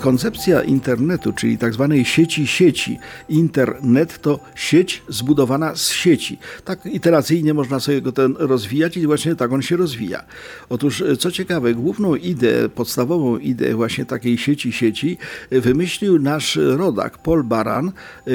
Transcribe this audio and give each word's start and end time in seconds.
Koncepcja 0.00 0.62
internetu, 0.62 1.32
czyli 1.32 1.58
tak 1.58 1.74
zwanej 1.74 2.04
sieci 2.04 2.46
sieci. 2.46 2.98
Internet 3.28 4.22
to 4.22 4.40
sieć 4.54 5.02
zbudowana 5.08 5.74
z 5.76 5.90
sieci. 5.90 6.38
Tak 6.64 6.86
iteracyjnie 6.86 7.54
można 7.54 7.80
sobie 7.80 8.02
go 8.02 8.12
ten 8.12 8.34
rozwijać 8.38 8.96
i 8.96 9.06
właśnie 9.06 9.36
tak 9.36 9.52
on 9.52 9.62
się 9.62 9.76
rozwija. 9.76 10.24
Otóż, 10.68 11.04
co 11.18 11.32
ciekawe, 11.32 11.74
główną 11.74 12.14
ideę, 12.14 12.68
podstawową 12.68 13.38
ideę 13.38 13.74
właśnie 13.74 14.04
takiej 14.04 14.38
sieci 14.38 14.72
sieci 14.72 15.18
wymyślił 15.50 16.18
nasz 16.18 16.58
rodak 16.62 17.18
Paul 17.18 17.44
Baran, 17.44 17.92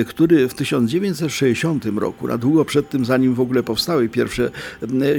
który 0.08 0.48
w 0.48 0.54
1960 0.54 1.86
roku, 1.86 2.28
na 2.28 2.38
długo 2.38 2.66
przed 2.66 2.90
tym, 2.90 3.06
zanim 3.06 3.34
w 3.34 3.40
ogóle 3.40 3.64
powstały 3.64 4.10
pierwsze 4.10 4.52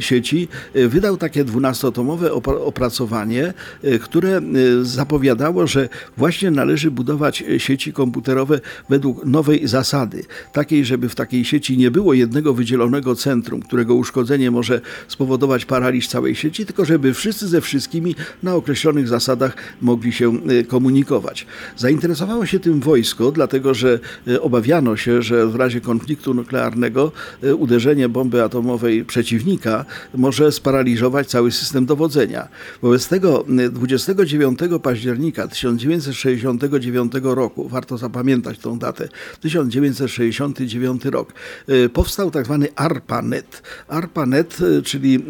sieci, 0.00 0.48
wydał 0.74 1.16
takie 1.16 1.44
dwunastotomowe 1.44 2.32
opracowanie, 2.64 3.54
które 4.00 4.40
zapowiadało, 4.82 5.66
że 5.66 5.88
właśnie 6.22 6.50
należy 6.50 6.90
budować 6.90 7.42
e, 7.42 7.60
sieci 7.60 7.92
komputerowe 7.92 8.60
według 8.88 9.24
nowej 9.24 9.68
zasady, 9.68 10.24
takiej, 10.52 10.84
żeby 10.84 11.08
w 11.08 11.14
takiej 11.14 11.44
sieci 11.44 11.78
nie 11.78 11.90
było 11.90 12.14
jednego 12.14 12.54
wydzielonego 12.54 13.16
centrum, 13.16 13.62
którego 13.62 13.94
uszkodzenie 13.94 14.50
może 14.50 14.80
spowodować 15.08 15.64
paraliż 15.64 16.08
całej 16.08 16.34
sieci, 16.34 16.66
tylko 16.66 16.84
żeby 16.84 17.14
wszyscy 17.14 17.48
ze 17.48 17.60
wszystkimi 17.60 18.14
na 18.42 18.54
określonych 18.54 19.08
zasadach 19.08 19.56
mogli 19.80 20.12
się 20.12 20.32
e, 20.32 20.64
komunikować. 20.64 21.46
Zainteresowało 21.76 22.46
się 22.46 22.60
tym 22.60 22.80
wojsko, 22.80 23.32
dlatego 23.32 23.74
że 23.74 23.98
e, 24.26 24.40
obawiano 24.40 24.96
się, 24.96 25.22
że 25.22 25.46
w 25.46 25.56
razie 25.56 25.80
konfliktu 25.80 26.34
nuklearnego 26.34 27.12
uderzenie 27.58 28.08
bomby 28.08 28.42
atomowej 28.42 29.04
przeciwnika 29.04 29.84
może 30.14 30.52
sparaliżować 30.52 31.28
cały 31.28 31.52
system 31.52 31.86
dowodzenia. 31.86 32.48
Wobec 32.82 33.08
tego 33.08 33.44
29 33.70 34.58
października 34.82 35.48
1960 35.48 36.11
1969 36.12 37.12
roku, 37.22 37.68
warto 37.68 37.98
zapamiętać 37.98 38.58
tą 38.58 38.78
datę, 38.78 39.08
1969 39.40 41.04
rok, 41.04 41.32
e, 41.68 41.88
powstał 41.88 42.30
tak 42.30 42.44
zwany 42.44 42.68
ARPANET. 42.76 43.62
ARPANET, 43.88 44.58
e, 44.78 44.82
czyli 44.82 45.16
e, 45.16 45.20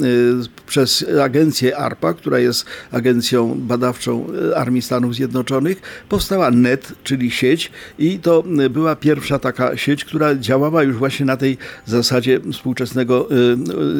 przez 0.67 1.05
agencję 1.23 1.77
ARPA, 1.77 2.15
która 2.15 2.39
jest 2.39 2.67
agencją 2.91 3.55
badawczą 3.61 4.27
Armii 4.57 4.83
Stanów 4.83 5.15
Zjednoczonych, 5.15 5.83
powstała 6.09 6.51
NET, 6.51 6.93
czyli 7.05 7.31
sieć 7.31 7.71
i 7.99 8.19
to 8.19 8.45
była 8.71 8.97
pierwsza 8.97 9.39
taka 9.39 9.77
sieć, 9.77 10.05
która 10.05 10.35
działała 10.35 10.83
już 10.83 10.97
właśnie 10.97 11.27
na 11.27 11.37
tej 11.37 11.59
zasadzie 11.87 12.41
współczesnego 12.53 13.29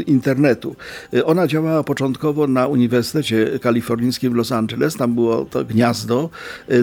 internetu. 0.07 0.77
Ona 1.25 1.47
działała 1.47 1.85
początkowo 1.85 2.47
na 2.47 2.67
Uniwersytecie 2.67 3.59
Kalifornijskim 3.61 4.33
w 4.33 4.37
Los 4.37 4.53
Angeles, 4.53 4.97
tam 4.97 5.15
było 5.15 5.45
to 5.45 5.65
gniazdo 5.65 6.31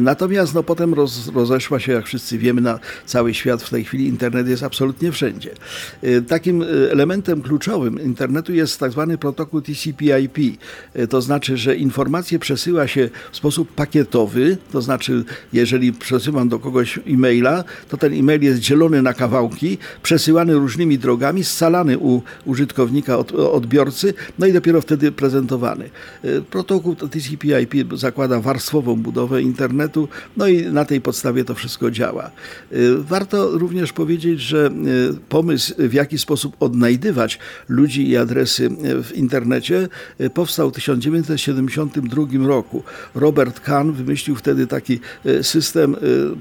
natomiast 0.02 0.54
no, 0.54 0.64
potem 0.64 0.94
roz, 0.94 1.28
rozeszła 1.28 1.80
się, 1.80 1.92
jak 1.92 2.06
wszyscy 2.06 2.38
wiemy, 2.38 2.62
na 2.62 2.80
cały 3.06 3.34
świat. 3.34 3.64
W 3.64 3.70
tej 3.70 3.84
chwili 3.84 4.08
internet 4.08 4.48
jest 4.48 4.64
absolutnie 4.64 5.12
wszędzie. 5.12 5.52
E, 6.02 6.22
takim 6.22 6.62
e, 6.62 6.66
elementem 6.92 7.42
kluczowym 7.42 8.02
internetu 8.02 8.54
jest 8.54 8.80
tak 8.80 8.92
zwany 8.92 9.18
protokół 9.18 9.62
TCP/IP. 9.62 10.58
To 11.10 11.22
znaczy, 11.22 11.58
że 11.58 11.76
informacje 11.76 12.40
przesyła 12.40 12.88
się 12.88 13.10
w 13.32 13.38
sposób 13.38 13.72
pakietowy, 13.72 14.58
to 14.72 14.82
znaczy, 14.82 15.24
jeżeli 15.54 15.94
przesyłam 15.94 16.50
do 16.50 16.60
kogoś 16.60 17.00
e-maila, 17.08 17.64
to 17.90 17.98
ten 17.98 18.14
e-mail 18.14 18.42
jest 18.42 18.60
dzielony 18.60 19.02
na 19.02 19.14
kawałki, 19.14 19.78
przesyłany 20.04 20.54
różnymi 20.54 20.98
drogami, 20.98 21.44
scalany 21.44 21.98
u 21.98 22.22
użytkownika, 22.46 23.18
od, 23.18 23.32
odbiorcy, 23.32 24.14
no 24.40 24.48
i 24.48 24.54
dopiero 24.54 24.82
wtedy 24.82 25.12
prezentowany. 25.12 25.90
Protokół 26.52 26.96
TCP/IP 26.96 27.98
zakłada 27.98 28.40
warstwową 28.40 28.96
budowę 28.96 29.42
internetu 29.42 29.69
internetu, 29.70 30.08
no 30.38 30.48
i 30.48 30.66
na 30.66 30.86
tej 30.86 31.02
podstawie 31.02 31.46
to 31.46 31.56
wszystko 31.56 31.92
działa. 31.92 32.32
Y, 32.72 32.98
warto 32.98 33.58
również 33.58 33.94
powiedzieć, 33.94 34.42
że 34.42 34.68
y, 35.12 35.30
pomysł, 35.30 35.74
w 35.78 35.94
jaki 35.94 36.18
sposób 36.18 36.56
odnajdywać 36.60 37.40
ludzi 37.70 38.10
i 38.10 38.18
adresy 38.18 38.66
y, 38.66 39.04
w 39.04 39.16
internecie, 39.16 39.88
powstał 40.34 40.70
w 40.70 40.74
1972 40.74 42.48
roku. 42.48 42.84
Robert 43.16 43.60
Kahn 43.60 43.92
wymyślił 43.92 44.36
wtedy 44.36 44.68
taki 44.68 45.00
system 45.42 45.96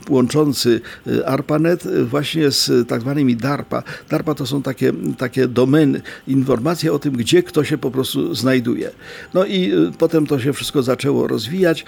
łączący 0.09 0.81
ARPANET 1.27 1.85
właśnie 2.05 2.51
z 2.51 2.89
tak 2.89 3.01
zwanymi 3.01 3.37
DARPA. 3.37 3.83
DARPA 4.09 4.35
to 4.35 4.47
są 4.47 4.63
takie, 4.63 4.93
takie 5.19 5.49
domeny, 5.49 6.01
informacje 6.27 6.93
o 6.93 6.99
tym, 6.99 7.13
gdzie 7.17 7.43
kto 7.43 7.65
się 7.65 7.79
po 7.79 7.91
prostu 7.91 8.35
znajduje. 8.35 8.91
No 9.35 9.47
i 9.47 9.73
potem 9.99 10.27
to 10.27 10.41
się 10.41 10.53
wszystko 10.53 10.83
zaczęło 10.83 11.27
rozwijać. 11.27 11.85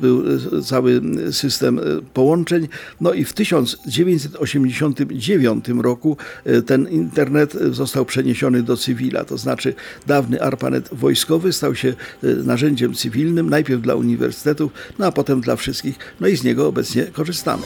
Był 0.00 0.24
cały 0.72 1.00
system 1.30 1.78
e, 1.78 1.82
połączeń. 2.14 2.68
No 3.00 3.12
i 3.12 3.24
w 3.24 3.32
1989 3.32 5.68
roku 5.68 6.16
e, 6.44 6.62
ten 6.62 6.88
internet 6.88 7.52
został 7.70 8.04
przeniesiony 8.04 8.62
do 8.62 8.76
cywila, 8.76 9.24
to 9.24 9.38
znaczy 9.38 9.74
dawny 10.06 10.42
ARPANET 10.42 10.88
wojskowy 10.92 11.52
stał 11.52 11.74
się 11.74 11.88
e, 11.88 11.94
narzędziem 12.26 12.94
cywilnym, 12.94 13.50
najpierw 13.50 13.82
dla 13.82 13.94
uniwersytetów, 13.94 14.72
no 14.98 15.06
a 15.06 15.12
potem 15.12 15.40
dla 15.40 15.56
wszystkich, 15.56 15.98
no 16.20 16.28
i 16.28 16.36
z 16.36 16.44
niego 16.44 16.68
obecnie 16.68 17.04
korzystamy. 17.04 17.62